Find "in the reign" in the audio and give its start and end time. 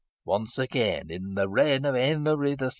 1.11-1.85